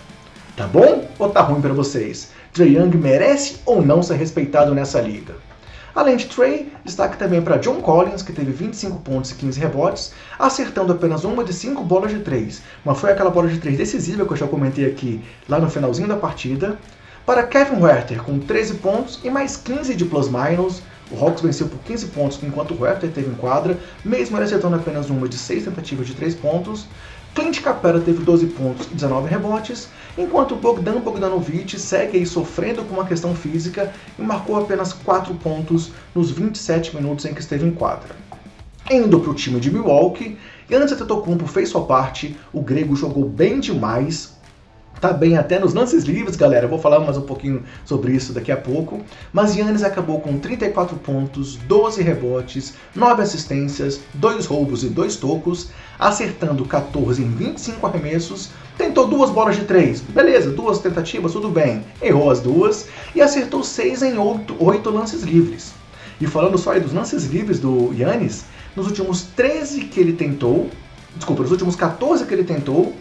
Tá 0.58 0.68
bom 0.68 1.08
ou 1.18 1.30
tá 1.30 1.40
ruim 1.40 1.62
para 1.62 1.74
vocês? 1.74 2.32
Trae 2.52 2.76
Young 2.76 2.98
merece 2.98 3.62
ou 3.66 3.82
não 3.82 4.04
ser 4.04 4.16
respeitado 4.16 4.76
nessa 4.76 5.00
liga? 5.00 5.36
Além 5.96 6.18
de 6.18 6.28
Trey, 6.28 6.72
destaque 6.84 7.18
também 7.18 7.42
para 7.42 7.58
John 7.58 7.82
Collins, 7.82 8.22
que 8.22 8.34
teve 8.34 8.52
25 8.52 9.00
pontos 9.00 9.32
e 9.32 9.36
15 9.36 9.60
rebotes, 9.60 10.14
acertando 10.38 10.92
apenas 10.94 11.24
uma 11.24 11.44
de 11.44 11.52
5 11.54 11.84
bolas 11.84 12.12
de 12.12 12.20
3, 12.20 12.62
mas 12.86 13.00
foi 13.00 13.12
aquela 13.12 13.32
bola 13.32 13.48
de 13.48 13.58
3 13.58 13.78
decisiva 13.78 14.24
que 14.24 14.34
eu 14.34 14.38
já 14.38 14.46
comentei 14.46 14.86
aqui 14.86 15.24
lá 15.50 15.58
no 15.58 15.70
finalzinho 15.70 16.08
da 16.08 16.16
partida. 16.18 16.78
Para 17.28 17.44
Kevin 17.44 17.82
Werther, 17.82 18.24
com 18.24 18.40
13 18.40 18.76
pontos 18.76 19.20
e 19.22 19.30
mais 19.30 19.58
15 19.58 19.94
de 19.96 20.06
plus-minus, 20.06 20.82
o 21.12 21.20
Hawks 21.22 21.42
venceu 21.42 21.68
por 21.68 21.78
15 21.80 22.06
pontos 22.06 22.40
enquanto 22.42 22.74
o 22.74 22.82
Werther 22.82 23.12
teve 23.12 23.30
em 23.30 23.36
quadra, 23.36 23.78
mesmo 24.06 24.38
ele 24.38 24.46
acertando 24.46 24.78
apenas 24.78 25.10
uma 25.10 25.28
de 25.28 25.38
6 25.38 25.66
tentativas 25.66 26.08
de 26.08 26.14
3 26.14 26.36
pontos. 26.36 26.88
Clint 27.36 27.60
Capela 27.60 28.00
teve 28.00 28.24
12 28.24 28.46
pontos 28.48 28.88
e 28.90 28.96
19 28.96 29.28
rebotes, 29.28 29.90
enquanto 30.18 30.56
Bogdan 30.56 31.02
Bogdanovic 31.02 31.78
segue 31.78 32.18
aí 32.18 32.26
sofrendo 32.26 32.86
com 32.86 32.94
uma 32.94 33.06
questão 33.06 33.36
física 33.36 33.92
e 34.18 34.22
marcou 34.22 34.56
apenas 34.56 34.94
4 34.94 35.34
pontos 35.36 35.92
nos 36.16 36.32
27 36.32 36.96
minutos 36.96 37.26
em 37.26 37.34
que 37.34 37.42
esteve 37.42 37.68
em 37.68 37.72
quadra. 37.72 38.16
Indo 38.90 39.20
para 39.20 39.32
o 39.32 39.36
time 39.36 39.60
de 39.60 39.70
Milwaukee, 39.70 40.38
Giannis 40.70 40.94
Antetokounmpo 40.94 41.46
fez 41.46 41.68
sua 41.68 41.84
parte, 41.84 42.38
o 42.54 42.62
grego 42.62 42.96
jogou 42.96 43.26
bem 43.26 43.60
demais, 43.60 44.37
Tá 45.00 45.14
bem 45.14 45.38
até 45.38 45.60
nos 45.60 45.76
lances 45.76 46.06
livres, 46.06 46.36
galera. 46.36 46.66
Eu 46.66 46.70
vou 46.70 46.80
falar 46.80 47.00
mais 47.00 47.18
um 47.18 47.22
pouquinho 47.22 47.64
sobre 47.86 48.14
isso 48.14 48.34
daqui 48.34 48.52
a 48.52 48.58
pouco. 48.58 49.00
Mas 49.32 49.56
Yannis 49.56 49.84
acabou 49.84 50.20
com 50.20 50.40
34 50.40 50.96
pontos, 50.98 51.56
12 51.56 52.02
rebotes, 52.02 52.74
9 52.96 53.22
assistências, 53.22 54.00
2 54.16 54.48
roubos 54.48 54.84
e 54.84 54.90
2 54.90 55.16
tocos, 55.18 55.70
acertando 56.00 56.66
14 56.66 57.22
em 57.22 57.30
25 57.30 57.86
arremessos. 57.86 58.50
Tentou 58.76 59.08
duas 59.08 59.30
bolas 59.30 59.56
de 59.56 59.66
3, 59.66 60.02
beleza, 60.02 60.50
duas 60.50 60.80
tentativas, 60.80 61.32
tudo 61.32 61.50
bem. 61.50 61.84
Errou 62.02 62.32
as 62.32 62.40
duas 62.40 62.88
e 63.14 63.22
acertou 63.22 63.64
6 63.64 64.02
em 64.02 64.18
8, 64.18 64.56
8 64.60 64.90
lances 64.90 65.22
livres. 65.22 65.74
E 66.20 66.26
falando 66.26 66.58
só 66.58 66.72
aí 66.72 66.80
dos 66.80 66.94
lances 66.94 67.26
livres 67.26 67.60
do 67.60 67.94
Yannis, 67.94 68.46
nos 68.76 68.88
últimos 68.88 69.22
13 69.36 69.82
que 69.82 70.00
ele 70.00 70.14
tentou, 70.14 70.72
desculpa, 71.16 71.44
nos 71.44 71.52
últimos 71.52 71.76
14 71.76 72.26
que 72.26 72.34
ele 72.34 72.44
tentou, 72.44 72.96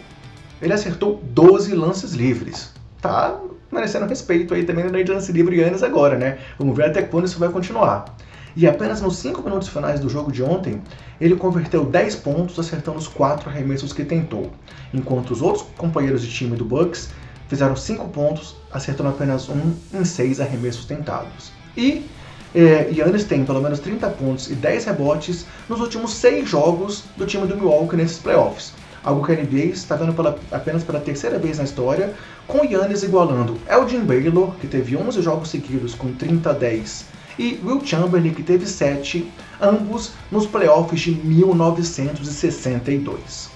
ele 0.61 0.73
acertou 0.73 1.21
12 1.23 1.73
lances 1.75 2.13
livres. 2.13 2.71
Tá 3.01 3.39
merecendo 3.71 4.05
respeito 4.05 4.53
aí 4.53 4.63
também 4.63 4.85
na 4.85 5.13
lance 5.13 5.31
livre 5.31 5.59
Yannis 5.59 5.83
agora, 5.83 6.17
né? 6.17 6.39
Vamos 6.57 6.75
ver 6.75 6.85
até 6.85 7.01
quando 7.01 7.25
isso 7.25 7.39
vai 7.39 7.49
continuar. 7.49 8.15
E 8.55 8.65
apenas 8.65 9.01
nos 9.01 9.17
5 9.17 9.43
minutos 9.43 9.67
finais 9.67 9.99
do 9.99 10.09
jogo 10.09 10.31
de 10.31 10.41
ontem, 10.41 10.81
ele 11.21 11.35
converteu 11.35 11.85
10 11.85 12.15
pontos, 12.15 12.57
acertando 12.57 12.97
os 12.97 13.07
4 13.07 13.49
arremessos 13.49 13.93
que 13.93 14.03
tentou, 14.03 14.51
enquanto 14.91 15.31
os 15.31 15.43
outros 15.43 15.63
companheiros 15.77 16.23
de 16.23 16.29
time 16.29 16.55
do 16.55 16.65
Bucks 16.65 17.09
fizeram 17.47 17.75
5 17.75 18.07
pontos, 18.07 18.55
acertando 18.71 19.09
apenas 19.09 19.47
um 19.47 19.73
em 19.93 20.03
6 20.03 20.41
arremessos 20.41 20.85
tentados. 20.85 21.51
E 21.77 22.09
é, 22.55 22.89
Yannis 22.91 23.25
tem 23.25 23.45
pelo 23.45 23.61
menos 23.61 23.79
30 23.79 24.09
pontos 24.09 24.49
e 24.49 24.55
10 24.55 24.85
rebotes 24.85 25.45
nos 25.69 25.79
últimos 25.79 26.13
6 26.13 26.49
jogos 26.49 27.03
do 27.15 27.27
time 27.27 27.45
do 27.45 27.55
Milwaukee 27.55 27.95
nesses 27.95 28.17
playoffs. 28.17 28.73
Algo 29.03 29.25
que 29.25 29.31
a 29.31 29.35
NBA 29.35 29.73
está 29.73 29.95
vendo 29.95 30.13
pela, 30.13 30.37
apenas 30.51 30.83
pela 30.83 30.99
terceira 30.99 31.39
vez 31.39 31.57
na 31.57 31.63
história, 31.63 32.13
com 32.47 32.65
Yannis 32.65 33.03
igualando 33.03 33.57
Elgin 33.69 34.01
Baylor, 34.01 34.55
que 34.55 34.67
teve 34.67 34.95
11 34.95 35.21
jogos 35.21 35.49
seguidos 35.49 35.95
com 35.95 36.13
30 36.13 36.49
a 36.49 36.53
10 36.53 37.17
e 37.39 37.59
Will 37.63 37.85
Chamberlain, 37.85 38.33
que 38.33 38.43
teve 38.43 38.65
7, 38.65 39.31
ambos 39.61 40.11
nos 40.31 40.47
playoffs 40.47 40.99
de 40.99 41.11
1962. 41.11 43.49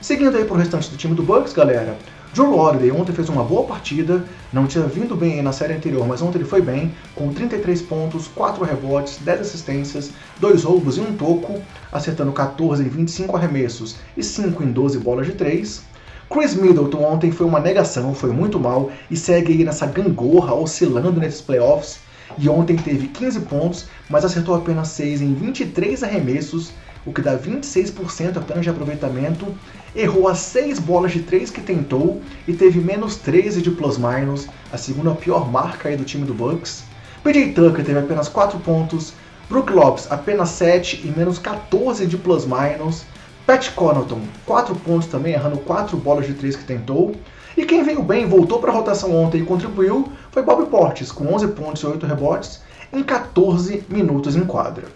Seguindo 0.00 0.36
aí 0.36 0.44
para 0.44 0.54
o 0.54 0.58
restante 0.58 0.88
do 0.90 0.96
time 0.96 1.14
do 1.14 1.22
Bucks, 1.22 1.52
galera, 1.52 1.96
Drew 2.34 2.52
Holiday 2.52 2.90
ontem 2.90 3.12
fez 3.12 3.28
uma 3.28 3.44
boa 3.44 3.62
partida, 3.62 4.24
não 4.52 4.66
tinha 4.66 4.84
vindo 4.88 5.14
bem 5.14 5.40
na 5.40 5.52
série 5.52 5.72
anterior, 5.72 6.04
mas 6.04 6.20
ontem 6.20 6.38
ele 6.38 6.44
foi 6.44 6.60
bem, 6.60 6.92
com 7.14 7.32
33 7.32 7.80
pontos, 7.82 8.26
4 8.26 8.64
rebotes, 8.64 9.18
10 9.18 9.40
assistências, 9.40 10.10
2 10.40 10.64
roubos 10.64 10.96
e 10.96 11.00
um 11.00 11.16
toco, 11.16 11.62
acertando 11.92 12.32
14 12.32 12.82
em 12.82 12.88
25 12.88 13.36
arremessos 13.36 13.98
e 14.16 14.22
5 14.24 14.64
em 14.64 14.72
12 14.72 14.98
bolas 14.98 15.26
de 15.26 15.34
3. 15.34 15.84
Chris 16.28 16.56
Middleton 16.56 17.04
ontem 17.04 17.30
foi 17.30 17.46
uma 17.46 17.60
negação, 17.60 18.12
foi 18.12 18.32
muito 18.32 18.58
mal 18.58 18.90
e 19.08 19.16
segue 19.16 19.52
aí 19.52 19.62
nessa 19.62 19.86
gangorra 19.86 20.54
oscilando 20.54 21.20
nesses 21.20 21.40
playoffs 21.40 22.00
e 22.36 22.48
ontem 22.48 22.74
teve 22.74 23.06
15 23.06 23.40
pontos, 23.42 23.86
mas 24.10 24.24
acertou 24.24 24.56
apenas 24.56 24.88
6 24.88 25.22
em 25.22 25.34
23 25.34 26.02
arremessos, 26.02 26.72
o 27.06 27.12
que 27.12 27.22
dá 27.22 27.38
26% 27.38 28.36
apenas 28.36 28.64
de 28.64 28.70
aproveitamento. 28.70 29.46
Errou 29.94 30.28
as 30.28 30.38
6 30.38 30.78
bolas 30.78 31.12
de 31.12 31.20
3 31.20 31.50
que 31.50 31.60
tentou 31.60 32.20
e 32.48 32.52
teve 32.52 32.80
menos 32.80 33.16
13 33.16 33.62
de 33.62 33.70
plus-minus, 33.70 34.48
a 34.72 34.76
segunda 34.76 35.12
pior 35.12 35.50
marca 35.50 35.88
aí 35.88 35.96
do 35.96 36.04
time 36.04 36.24
do 36.24 36.34
Bucks. 36.34 36.84
PJ 37.22 37.52
Tucker 37.52 37.84
teve 37.84 37.98
apenas 37.98 38.28
4 38.28 38.58
pontos, 38.60 39.12
Brook 39.48 39.72
Lopes 39.72 40.10
apenas 40.10 40.50
7 40.50 41.02
e 41.04 41.16
menos 41.16 41.38
14 41.38 42.06
de 42.06 42.16
plus-minus. 42.16 43.04
Pat 43.46 43.70
Connaughton, 43.74 44.22
4 44.46 44.74
pontos 44.76 45.06
também, 45.06 45.34
errando 45.34 45.58
4 45.58 45.98
bolas 45.98 46.26
de 46.26 46.32
3 46.32 46.56
que 46.56 46.64
tentou. 46.64 47.14
E 47.56 47.64
quem 47.64 47.84
veio 47.84 48.02
bem, 48.02 48.26
voltou 48.26 48.58
para 48.58 48.72
a 48.72 48.74
rotação 48.74 49.14
ontem 49.14 49.42
e 49.42 49.44
contribuiu, 49.44 50.10
foi 50.32 50.42
Bob 50.42 50.66
Portes, 50.66 51.12
com 51.12 51.32
11 51.32 51.48
pontos 51.48 51.82
e 51.82 51.86
8 51.86 52.06
rebotes 52.06 52.62
em 52.92 53.02
14 53.02 53.84
minutos 53.88 54.34
em 54.34 54.44
quadra. 54.44 54.86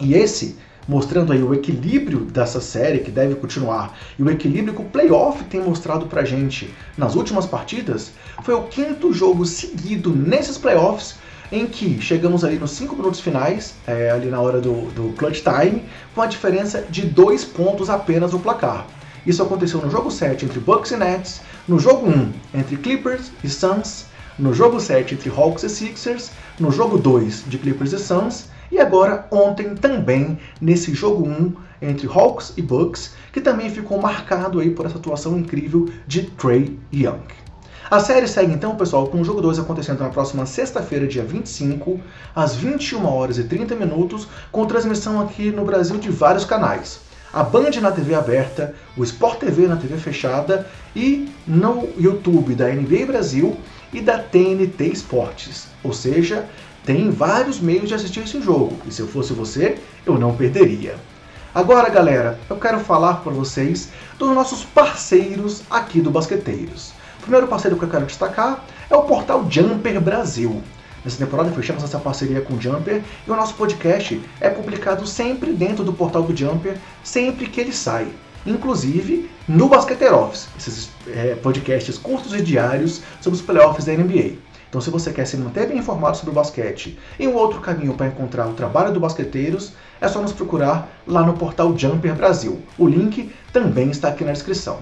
E 0.00 0.14
esse, 0.14 0.56
mostrando 0.86 1.32
aí 1.32 1.42
o 1.42 1.54
equilíbrio 1.54 2.20
dessa 2.20 2.60
série 2.60 2.98
que 2.98 3.10
deve 3.10 3.34
continuar 3.34 3.96
e 4.18 4.22
o 4.22 4.30
equilíbrio 4.30 4.74
que 4.74 4.82
o 4.82 4.84
playoff 4.84 5.42
tem 5.44 5.60
mostrado 5.60 6.06
pra 6.06 6.24
gente 6.24 6.72
nas 6.96 7.14
últimas 7.14 7.46
partidas, 7.46 8.12
foi 8.42 8.54
o 8.54 8.64
quinto 8.64 9.12
jogo 9.12 9.44
seguido 9.44 10.10
nesses 10.10 10.58
playoffs 10.58 11.16
em 11.52 11.66
que 11.66 12.00
chegamos 12.00 12.44
ali 12.44 12.58
nos 12.58 12.72
5 12.72 12.96
minutos 12.96 13.20
finais, 13.20 13.74
é, 13.86 14.10
ali 14.10 14.28
na 14.28 14.40
hora 14.40 14.60
do, 14.60 14.90
do 14.92 15.12
clutch 15.16 15.42
time, 15.42 15.84
com 16.14 16.22
a 16.22 16.26
diferença 16.26 16.82
de 16.90 17.02
dois 17.02 17.44
pontos 17.44 17.88
apenas 17.88 18.32
no 18.32 18.40
placar. 18.40 18.86
Isso 19.26 19.42
aconteceu 19.42 19.80
no 19.80 19.90
jogo 19.90 20.10
7 20.10 20.44
entre 20.44 20.60
Bucks 20.60 20.90
e 20.90 20.96
Nets, 20.96 21.40
no 21.66 21.78
jogo 21.78 22.08
1 22.08 22.32
entre 22.54 22.76
Clippers 22.76 23.30
e 23.42 23.48
Suns, 23.48 24.06
no 24.38 24.52
jogo 24.52 24.80
7 24.80 25.14
entre 25.14 25.30
Hawks 25.30 25.62
e 25.62 25.68
Sixers, 25.68 26.30
no 26.58 26.70
jogo 26.70 26.98
2 26.98 27.44
de 27.46 27.56
Clippers 27.58 27.92
e 27.92 27.98
Suns, 27.98 28.46
e 28.70 28.78
agora 28.78 29.26
ontem 29.30 29.74
também 29.74 30.38
nesse 30.60 30.94
jogo 30.94 31.28
1 31.28 31.54
entre 31.82 32.06
Hawks 32.06 32.54
e 32.56 32.62
Bucks, 32.62 33.14
que 33.32 33.40
também 33.40 33.70
ficou 33.70 34.00
marcado 34.00 34.60
aí 34.60 34.70
por 34.70 34.86
essa 34.86 34.98
atuação 34.98 35.38
incrível 35.38 35.88
de 36.06 36.22
Trey 36.22 36.78
Young. 36.92 37.26
A 37.90 38.00
série 38.00 38.26
segue 38.26 38.52
então, 38.52 38.76
pessoal, 38.76 39.06
com 39.08 39.20
o 39.20 39.24
jogo 39.24 39.42
2 39.42 39.58
acontecendo 39.58 40.00
na 40.00 40.08
próxima 40.08 40.46
sexta-feira, 40.46 41.06
dia 41.06 41.22
25, 41.22 42.00
às 42.34 42.56
21 42.56 43.06
horas 43.06 43.38
e 43.38 43.44
30 43.44 43.74
minutos, 43.74 44.26
com 44.50 44.66
transmissão 44.66 45.20
aqui 45.20 45.50
no 45.50 45.64
Brasil 45.64 45.98
de 45.98 46.10
vários 46.10 46.44
canais 46.44 47.04
a 47.34 47.42
Band 47.42 47.72
na 47.82 47.90
TV 47.90 48.14
aberta, 48.14 48.74
o 48.96 49.02
Sport 49.02 49.40
TV 49.40 49.66
na 49.66 49.74
TV 49.74 49.96
fechada 49.96 50.68
e 50.94 51.28
no 51.44 51.88
YouTube 51.98 52.54
da 52.54 52.68
NBA 52.68 53.06
Brasil 53.06 53.56
e 53.92 54.00
da 54.00 54.18
TNT 54.18 54.84
Esportes. 54.84 55.66
Ou 55.82 55.92
seja, 55.92 56.46
tem 56.84 57.10
vários 57.10 57.60
meios 57.60 57.88
de 57.88 57.94
assistir 57.94 58.20
esse 58.20 58.40
jogo 58.42 58.76
e 58.86 58.92
se 58.92 59.00
eu 59.00 59.08
fosse 59.08 59.32
você, 59.32 59.78
eu 60.04 60.18
não 60.18 60.36
perderia. 60.36 60.96
Agora, 61.54 61.88
galera, 61.88 62.38
eu 62.50 62.56
quero 62.56 62.80
falar 62.80 63.22
para 63.22 63.32
vocês 63.32 63.90
dos 64.18 64.34
nossos 64.34 64.64
parceiros 64.64 65.62
aqui 65.70 66.00
do 66.00 66.10
Basqueteiros. 66.10 66.92
O 67.18 67.22
primeiro 67.22 67.46
parceiro 67.46 67.76
que 67.78 67.84
eu 67.84 67.88
quero 67.88 68.04
destacar 68.04 68.64
é 68.90 68.94
o 68.96 69.04
portal 69.04 69.46
Jumper 69.48 69.98
Brasil. 70.00 70.62
Nessa 71.04 71.24
temporada 71.24 71.50
fechamos 71.52 71.84
essa 71.84 71.98
parceria 71.98 72.40
com 72.40 72.54
o 72.54 72.60
Jumper 72.60 73.02
e 73.26 73.30
o 73.30 73.36
nosso 73.36 73.54
podcast 73.54 74.20
é 74.40 74.50
publicado 74.50 75.06
sempre 75.06 75.52
dentro 75.52 75.84
do 75.84 75.92
portal 75.92 76.22
do 76.22 76.36
Jumper, 76.36 76.76
sempre 77.02 77.46
que 77.46 77.60
ele 77.60 77.72
sai. 77.72 78.08
Inclusive 78.46 79.30
no 79.48 79.68
Basqueteiro 79.68 80.18
Office, 80.18 80.48
esses 80.58 80.90
é, 81.06 81.34
podcasts 81.36 81.96
curtos 81.96 82.34
e 82.34 82.42
diários 82.42 83.00
sobre 83.20 83.38
os 83.38 83.44
playoffs 83.44 83.86
da 83.86 83.92
NBA. 83.92 84.43
Então, 84.74 84.82
se 84.82 84.90
você 84.90 85.12
quer 85.12 85.24
se 85.24 85.36
manter 85.36 85.68
bem 85.68 85.78
informado 85.78 86.16
sobre 86.16 86.32
o 86.32 86.34
basquete 86.34 86.98
e 87.16 87.28
um 87.28 87.34
outro 87.36 87.60
caminho 87.60 87.94
para 87.94 88.08
encontrar 88.08 88.48
o 88.48 88.54
trabalho 88.54 88.92
do 88.92 88.98
Basqueteiros, 88.98 89.72
é 90.00 90.08
só 90.08 90.20
nos 90.20 90.32
procurar 90.32 90.88
lá 91.06 91.22
no 91.22 91.34
portal 91.34 91.78
Jumper 91.78 92.12
Brasil. 92.16 92.60
O 92.76 92.88
link 92.88 93.32
também 93.52 93.90
está 93.90 94.08
aqui 94.08 94.24
na 94.24 94.32
descrição. 94.32 94.80